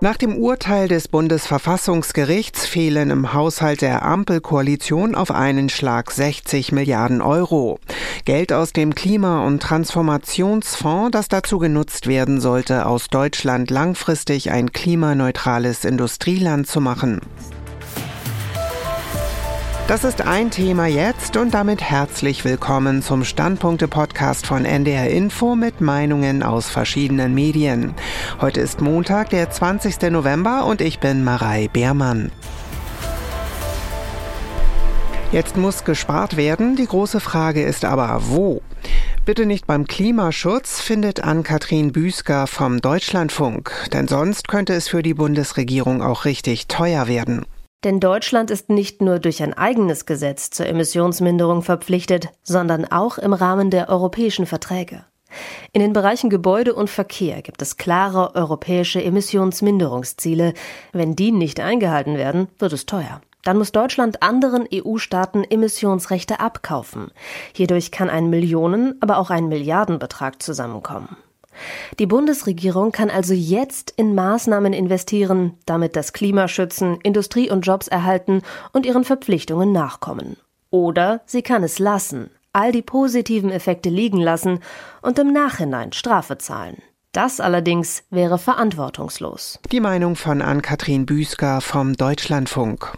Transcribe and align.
Nach 0.00 0.16
dem 0.16 0.36
Urteil 0.36 0.88
des 0.88 1.06
Bundesverfassungsgerichts 1.06 2.66
fehlen 2.66 3.10
im 3.10 3.32
Haushalt 3.34 3.82
der 3.82 4.04
Ampelkoalition 4.04 5.14
auf 5.14 5.30
einen 5.30 5.68
Schlag 5.68 6.10
60 6.10 6.72
Milliarden 6.72 7.22
Euro. 7.22 7.78
Geld 8.24 8.52
aus 8.52 8.72
dem 8.72 8.96
Klima- 8.96 9.46
und 9.46 9.62
Transformationsfonds, 9.62 11.12
das 11.12 11.28
dazu 11.28 11.60
genutzt 11.60 12.08
werden 12.08 12.40
sollte, 12.40 12.86
aus 12.86 13.10
Deutschland 13.10 13.70
langfristig 13.70 14.50
ein 14.50 14.72
klimaneutrales 14.72 15.84
Industrieland 15.84 16.66
zu 16.66 16.80
machen. 16.80 17.20
Das 19.88 20.04
ist 20.04 20.20
ein 20.20 20.50
Thema 20.50 20.86
jetzt 20.86 21.38
und 21.38 21.54
damit 21.54 21.80
herzlich 21.80 22.44
willkommen 22.44 23.00
zum 23.00 23.24
Standpunkte-Podcast 23.24 24.46
von 24.46 24.66
NDR 24.66 25.08
Info 25.08 25.56
mit 25.56 25.80
Meinungen 25.80 26.42
aus 26.42 26.68
verschiedenen 26.68 27.32
Medien. 27.32 27.94
Heute 28.38 28.60
ist 28.60 28.82
Montag, 28.82 29.30
der 29.30 29.48
20. 29.48 30.10
November 30.10 30.66
und 30.66 30.82
ich 30.82 31.00
bin 31.00 31.24
Marei 31.24 31.70
Beermann. 31.72 32.30
Jetzt 35.32 35.56
muss 35.56 35.84
gespart 35.84 36.36
werden. 36.36 36.76
Die 36.76 36.86
große 36.86 37.20
Frage 37.20 37.62
ist 37.62 37.86
aber, 37.86 38.20
wo? 38.24 38.60
Bitte 39.24 39.46
nicht 39.46 39.66
beim 39.66 39.86
Klimaschutz, 39.86 40.82
findet 40.82 41.24
Ann-Kathrin 41.24 41.92
Büsker 41.92 42.46
vom 42.46 42.82
Deutschlandfunk. 42.82 43.72
Denn 43.94 44.06
sonst 44.06 44.48
könnte 44.48 44.74
es 44.74 44.86
für 44.86 45.02
die 45.02 45.14
Bundesregierung 45.14 46.02
auch 46.02 46.26
richtig 46.26 46.66
teuer 46.66 47.08
werden. 47.08 47.46
Denn 47.84 48.00
Deutschland 48.00 48.50
ist 48.50 48.70
nicht 48.70 49.00
nur 49.02 49.20
durch 49.20 49.42
ein 49.42 49.54
eigenes 49.54 50.04
Gesetz 50.04 50.50
zur 50.50 50.66
Emissionsminderung 50.66 51.62
verpflichtet, 51.62 52.30
sondern 52.42 52.84
auch 52.84 53.18
im 53.18 53.32
Rahmen 53.32 53.70
der 53.70 53.88
europäischen 53.88 54.46
Verträge. 54.46 55.04
In 55.72 55.80
den 55.80 55.92
Bereichen 55.92 56.30
Gebäude 56.30 56.74
und 56.74 56.90
Verkehr 56.90 57.42
gibt 57.42 57.62
es 57.62 57.76
klare 57.76 58.34
europäische 58.34 59.02
Emissionsminderungsziele. 59.02 60.54
Wenn 60.92 61.14
die 61.14 61.30
nicht 61.30 61.60
eingehalten 61.60 62.16
werden, 62.16 62.48
wird 62.58 62.72
es 62.72 62.86
teuer. 62.86 63.20
Dann 63.44 63.58
muss 63.58 63.70
Deutschland 63.70 64.22
anderen 64.22 64.66
EU-Staaten 64.72 65.44
Emissionsrechte 65.44 66.40
abkaufen. 66.40 67.12
Hierdurch 67.52 67.92
kann 67.92 68.10
ein 68.10 68.28
Millionen, 68.30 68.96
aber 69.00 69.18
auch 69.18 69.30
ein 69.30 69.48
Milliardenbetrag 69.48 70.42
zusammenkommen. 70.42 71.16
Die 71.98 72.06
Bundesregierung 72.06 72.92
kann 72.92 73.10
also 73.10 73.34
jetzt 73.34 73.92
in 73.96 74.14
Maßnahmen 74.14 74.72
investieren, 74.72 75.54
damit 75.66 75.96
das 75.96 76.12
Klima 76.12 76.48
schützen, 76.48 76.98
Industrie 77.02 77.50
und 77.50 77.62
Jobs 77.62 77.88
erhalten 77.88 78.42
und 78.72 78.86
ihren 78.86 79.04
Verpflichtungen 79.04 79.72
nachkommen. 79.72 80.36
Oder 80.70 81.22
sie 81.26 81.42
kann 81.42 81.62
es 81.62 81.78
lassen, 81.78 82.30
all 82.52 82.72
die 82.72 82.82
positiven 82.82 83.50
Effekte 83.50 83.88
liegen 83.88 84.20
lassen 84.20 84.60
und 85.02 85.18
im 85.18 85.32
Nachhinein 85.32 85.92
Strafe 85.92 86.38
zahlen. 86.38 86.82
Das 87.12 87.40
allerdings 87.40 88.04
wäre 88.10 88.38
verantwortungslos. 88.38 89.58
Die 89.72 89.80
Meinung 89.80 90.14
von 90.14 90.42
Ann-Kathrin 90.42 91.06
Büsker 91.06 91.60
vom 91.60 91.94
Deutschlandfunk. 91.94 92.96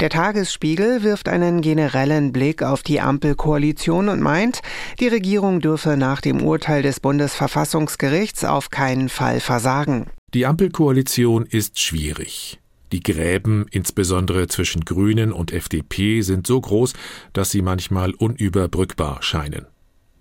Der 0.00 0.10
Tagesspiegel 0.10 1.02
wirft 1.02 1.28
einen 1.28 1.60
generellen 1.60 2.32
Blick 2.32 2.62
auf 2.62 2.82
die 2.82 3.00
Ampelkoalition 3.00 4.08
und 4.08 4.20
meint, 4.20 4.60
die 5.00 5.08
Regierung 5.08 5.60
dürfe 5.60 5.96
nach 5.96 6.20
dem 6.20 6.42
Urteil 6.42 6.82
des 6.82 7.00
Bundesverfassungsgerichts 7.00 8.44
auf 8.44 8.70
keinen 8.70 9.08
Fall 9.08 9.40
versagen. 9.40 10.06
Die 10.34 10.46
Ampelkoalition 10.46 11.44
ist 11.46 11.80
schwierig. 11.80 12.60
Die 12.92 13.02
Gräben, 13.02 13.66
insbesondere 13.70 14.48
zwischen 14.48 14.84
Grünen 14.84 15.32
und 15.32 15.52
FDP, 15.52 16.22
sind 16.22 16.46
so 16.46 16.60
groß, 16.60 16.92
dass 17.32 17.50
sie 17.50 17.62
manchmal 17.62 18.12
unüberbrückbar 18.12 19.22
scheinen. 19.22 19.66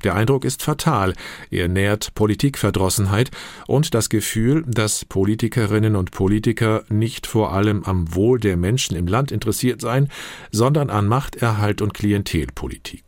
Der 0.03 0.15
Eindruck 0.15 0.45
ist 0.45 0.63
fatal. 0.63 1.13
Er 1.51 1.67
nährt 1.67 2.13
Politikverdrossenheit 2.13 3.31
und 3.67 3.93
das 3.93 4.09
Gefühl, 4.09 4.63
dass 4.67 5.05
Politikerinnen 5.05 5.95
und 5.95 6.11
Politiker 6.11 6.83
nicht 6.89 7.27
vor 7.27 7.53
allem 7.53 7.83
am 7.83 8.15
Wohl 8.15 8.39
der 8.39 8.57
Menschen 8.57 8.95
im 8.95 9.07
Land 9.07 9.31
interessiert 9.31 9.81
seien, 9.81 10.09
sondern 10.51 10.89
an 10.89 11.07
Machterhalt 11.07 11.81
und 11.81 11.93
Klientelpolitik. 11.93 13.03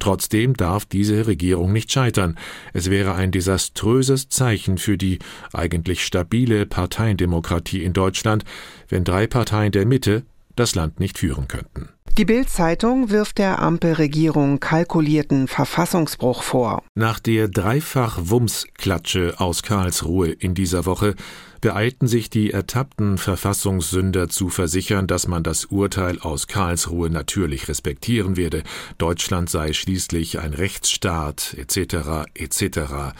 Trotzdem 0.00 0.54
darf 0.54 0.86
diese 0.86 1.26
Regierung 1.26 1.72
nicht 1.72 1.92
scheitern. 1.92 2.38
Es 2.72 2.90
wäre 2.90 3.14
ein 3.14 3.32
desaströses 3.32 4.30
Zeichen 4.30 4.78
für 4.78 4.96
die 4.96 5.18
eigentlich 5.52 6.04
stabile 6.04 6.64
Parteiendemokratie 6.64 7.84
in 7.84 7.92
Deutschland, 7.92 8.44
wenn 8.88 9.04
drei 9.04 9.26
Parteien 9.26 9.72
der 9.72 9.86
Mitte 9.86 10.24
das 10.60 10.74
Land 10.74 11.00
nicht 11.00 11.18
führen 11.18 11.48
könnten. 11.48 11.88
Die 12.18 12.24
Bild-Zeitung 12.24 13.10
wirft 13.10 13.38
der 13.38 13.60
Ampelregierung 13.60 14.60
kalkulierten 14.60 15.48
Verfassungsbruch 15.48 16.42
vor. 16.42 16.82
Nach 16.94 17.18
der 17.18 17.48
Dreifach-Wumms-Klatsche 17.48 19.34
aus 19.38 19.62
Karlsruhe 19.62 20.30
in 20.30 20.54
dieser 20.54 20.86
Woche 20.86 21.14
beeilten 21.60 22.06
sich 22.08 22.28
die 22.28 22.50
ertappten 22.50 23.16
Verfassungssünder 23.16 24.28
zu 24.28 24.48
versichern, 24.48 25.06
dass 25.06 25.28
man 25.28 25.42
das 25.42 25.66
Urteil 25.66 26.18
aus 26.18 26.46
Karlsruhe 26.46 27.10
natürlich 27.10 27.68
respektieren 27.68 28.36
werde. 28.36 28.64
Deutschland 28.98 29.48
sei 29.48 29.72
schließlich 29.72 30.40
ein 30.40 30.52
Rechtsstaat 30.52 31.54
etc. 31.56 32.26
etc. 32.34 33.14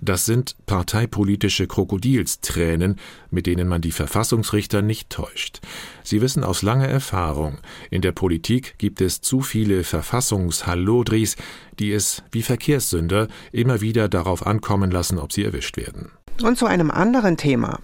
Das 0.00 0.26
sind 0.26 0.56
parteipolitische 0.66 1.66
Krokodilstränen, 1.66 2.96
mit 3.30 3.46
denen 3.46 3.66
man 3.66 3.80
die 3.80 3.92
Verfassungsrichter 3.92 4.82
nicht 4.82 5.10
täuscht. 5.10 5.60
Sie 6.02 6.20
wissen 6.20 6.44
aus 6.44 6.62
langer 6.62 6.88
Erfahrung, 6.88 7.58
in 7.90 8.02
der 8.02 8.12
Politik 8.12 8.74
gibt 8.78 9.00
es 9.00 9.20
zu 9.20 9.40
viele 9.40 9.84
Verfassungshallodris, 9.84 11.36
die 11.78 11.92
es, 11.92 12.22
wie 12.30 12.42
Verkehrssünder, 12.42 13.28
immer 13.52 13.80
wieder 13.80 14.08
darauf 14.08 14.46
ankommen 14.46 14.90
lassen, 14.90 15.18
ob 15.18 15.32
sie 15.32 15.44
erwischt 15.44 15.76
werden. 15.76 16.10
Und 16.42 16.58
zu 16.58 16.66
einem 16.66 16.90
anderen 16.90 17.36
Thema. 17.36 17.78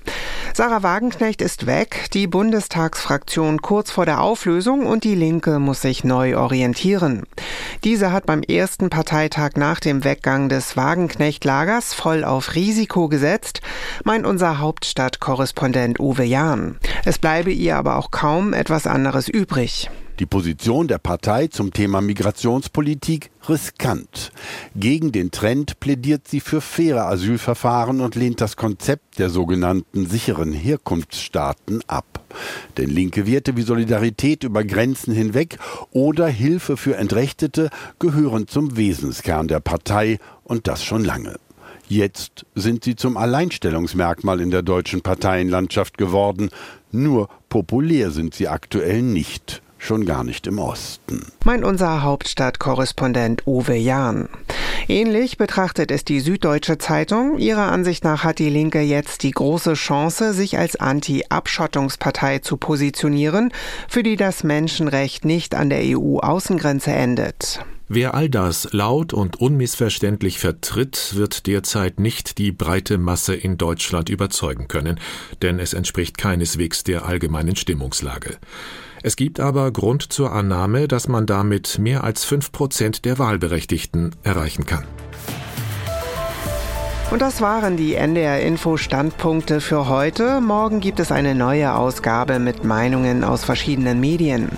Sarah 0.54 0.82
Wagenknecht 0.82 1.40
ist 1.40 1.64
weg, 1.64 2.08
die 2.12 2.26
Bundestagsfraktion 2.26 3.62
kurz 3.62 3.90
vor 3.90 4.04
der 4.04 4.20
Auflösung 4.20 4.84
und 4.84 5.04
die 5.04 5.14
Linke 5.14 5.58
muss 5.58 5.80
sich 5.80 6.04
neu 6.04 6.36
orientieren. 6.36 7.22
Diese 7.84 8.12
hat 8.12 8.26
beim 8.26 8.42
ersten 8.42 8.90
Parteitag 8.90 9.52
nach 9.56 9.80
dem 9.80 10.04
Weggang 10.04 10.50
des 10.50 10.76
Wagenknecht-Lagers 10.76 11.94
voll 12.02 12.24
auf 12.24 12.56
Risiko 12.56 13.08
gesetzt, 13.08 13.60
meint 14.02 14.26
unser 14.26 14.58
Hauptstadtkorrespondent 14.58 16.00
Uwe 16.00 16.24
Jahn. 16.24 16.78
Es 17.04 17.20
bleibe 17.20 17.52
ihr 17.52 17.76
aber 17.76 17.96
auch 17.96 18.10
kaum 18.10 18.54
etwas 18.54 18.88
anderes 18.88 19.28
übrig. 19.28 19.88
Die 20.18 20.26
Position 20.26 20.88
der 20.88 20.98
Partei 20.98 21.46
zum 21.46 21.72
Thema 21.72 22.00
Migrationspolitik 22.00 23.30
riskant. 23.48 24.32
Gegen 24.74 25.12
den 25.12 25.30
Trend 25.30 25.78
plädiert 25.78 26.26
sie 26.26 26.40
für 26.40 26.60
faire 26.60 27.06
Asylverfahren 27.06 28.00
und 28.00 28.16
lehnt 28.16 28.40
das 28.40 28.56
Konzept 28.56 29.20
der 29.20 29.30
sogenannten 29.30 30.06
sicheren 30.06 30.52
Herkunftsstaaten 30.52 31.82
ab. 31.86 32.20
Denn 32.78 32.90
linke 32.90 33.28
Werte 33.28 33.56
wie 33.56 33.62
Solidarität 33.62 34.42
über 34.42 34.64
Grenzen 34.64 35.14
hinweg 35.14 35.58
oder 35.92 36.26
Hilfe 36.26 36.76
für 36.76 36.96
Entrechtete 36.96 37.70
gehören 38.00 38.48
zum 38.48 38.76
Wesenskern 38.76 39.46
der 39.46 39.60
Partei 39.60 40.18
und 40.42 40.66
das 40.66 40.82
schon 40.82 41.04
lange. 41.04 41.36
Jetzt 41.88 42.46
sind 42.54 42.84
sie 42.84 42.96
zum 42.96 43.16
Alleinstellungsmerkmal 43.16 44.40
in 44.40 44.50
der 44.50 44.62
deutschen 44.62 45.02
Parteienlandschaft 45.02 45.98
geworden. 45.98 46.50
Nur 46.90 47.28
populär 47.48 48.10
sind 48.10 48.34
sie 48.34 48.48
aktuell 48.48 49.02
nicht 49.02 49.62
schon 49.82 50.06
gar 50.06 50.24
nicht 50.24 50.46
im 50.46 50.58
Osten. 50.58 51.26
Meint 51.44 51.64
unser 51.64 52.02
Hauptstadtkorrespondent 52.02 53.46
Uwe 53.46 53.74
Jahn. 53.74 54.28
Ähnlich 54.88 55.36
betrachtet 55.36 55.90
es 55.90 56.04
die 56.04 56.20
Süddeutsche 56.20 56.78
Zeitung. 56.78 57.38
Ihrer 57.38 57.70
Ansicht 57.70 58.04
nach 58.04 58.24
hat 58.24 58.38
die 58.38 58.50
Linke 58.50 58.80
jetzt 58.80 59.22
die 59.22 59.30
große 59.30 59.74
Chance, 59.74 60.32
sich 60.32 60.58
als 60.58 60.76
Anti-Abschottungspartei 60.76 62.38
zu 62.38 62.56
positionieren, 62.56 63.52
für 63.88 64.02
die 64.02 64.16
das 64.16 64.44
Menschenrecht 64.44 65.24
nicht 65.24 65.54
an 65.54 65.70
der 65.70 65.80
EU-Außengrenze 65.82 66.92
endet. 66.92 67.64
Wer 67.94 68.14
all 68.14 68.30
das 68.30 68.72
laut 68.72 69.12
und 69.12 69.38
unmissverständlich 69.38 70.38
vertritt, 70.38 71.14
wird 71.14 71.46
derzeit 71.46 72.00
nicht 72.00 72.38
die 72.38 72.50
breite 72.50 72.96
Masse 72.96 73.34
in 73.34 73.58
Deutschland 73.58 74.08
überzeugen 74.08 74.66
können, 74.66 74.98
denn 75.42 75.58
es 75.58 75.74
entspricht 75.74 76.16
keineswegs 76.16 76.84
der 76.84 77.04
allgemeinen 77.04 77.54
Stimmungslage. 77.54 78.38
Es 79.02 79.14
gibt 79.14 79.40
aber 79.40 79.70
Grund 79.72 80.10
zur 80.10 80.32
Annahme, 80.32 80.88
dass 80.88 81.06
man 81.06 81.26
damit 81.26 81.78
mehr 81.78 82.02
als 82.02 82.24
fünf 82.24 82.50
Prozent 82.50 83.04
der 83.04 83.18
Wahlberechtigten 83.18 84.16
erreichen 84.22 84.64
kann. 84.64 84.86
Und 87.10 87.20
das 87.20 87.42
waren 87.42 87.76
die 87.76 87.94
NDR 87.94 88.40
Info 88.40 88.78
Standpunkte 88.78 89.60
für 89.60 89.86
heute. 89.86 90.40
Morgen 90.40 90.80
gibt 90.80 90.98
es 90.98 91.12
eine 91.12 91.34
neue 91.34 91.74
Ausgabe 91.74 92.38
mit 92.38 92.64
Meinungen 92.64 93.22
aus 93.22 93.44
verschiedenen 93.44 94.00
Medien. 94.00 94.48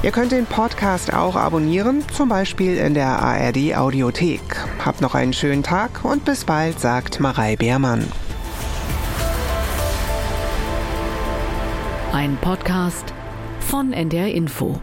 Ihr 0.00 0.12
könnt 0.12 0.30
den 0.30 0.46
Podcast 0.46 1.12
auch 1.12 1.34
abonnieren, 1.34 2.04
zum 2.12 2.28
Beispiel 2.28 2.76
in 2.76 2.94
der 2.94 3.18
ARD 3.20 3.74
Audiothek. 3.76 4.40
Habt 4.84 5.00
noch 5.00 5.16
einen 5.16 5.32
schönen 5.32 5.64
Tag 5.64 6.04
und 6.04 6.24
bis 6.24 6.44
bald, 6.44 6.78
sagt 6.78 7.18
Marei 7.18 7.56
Beermann. 7.56 8.06
Ein 12.12 12.36
Podcast 12.40 13.12
von 13.60 13.92
NDR 13.92 14.28
Info. 14.28 14.80